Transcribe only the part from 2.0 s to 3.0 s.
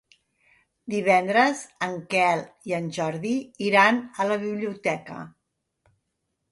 Quel i en